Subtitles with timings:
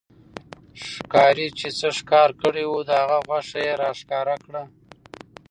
[0.87, 4.63] ښکارې چې څه ښکار کړي وو، د هغه غوښه يې را ښکاره کړه